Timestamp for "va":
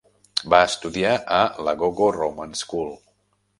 0.53-0.61